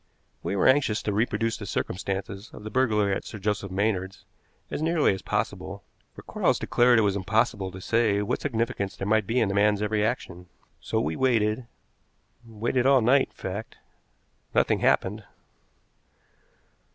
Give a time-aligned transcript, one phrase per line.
[0.41, 4.25] We were anxious to reproduce the circumstances of the burglary at Sir Joseph Maynard's
[4.71, 5.83] as nearly as possible,
[6.15, 9.53] for Quarles declared it was impossible to say what significance there might be in the
[9.53, 10.47] man's every action.
[10.79, 11.67] So we waited
[12.43, 13.77] waited all night, in fact.
[14.55, 15.23] Nothing happened.